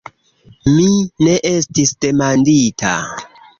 [0.77, 0.87] Mi
[1.27, 2.97] ne estis demandita.